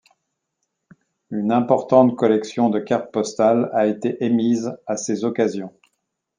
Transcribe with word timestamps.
Une 1.29 1.51
importante 1.51 2.15
collection 2.15 2.71
de 2.71 2.79
cartes 2.79 3.11
postales 3.11 3.69
a 3.71 3.85
été 3.85 4.23
émise 4.25 4.75
à 4.87 4.97
ces 4.97 5.25
occasions. 5.25 5.77